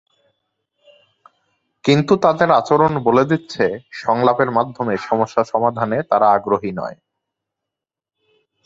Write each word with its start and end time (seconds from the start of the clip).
কিন্তু 1.83 2.13
তাদের 2.17 2.49
আচরণ 2.51 2.93
বলে 3.03 3.23
দিচ্ছে, 3.25 3.65
সংলাপের 3.91 4.49
মাধ্যমে 4.51 4.93
সমস্যা 5.09 5.43
সমাধানে 5.43 5.97
তারা 6.03 6.27
আগ্রহী 6.31 6.71
নয়। 6.71 6.97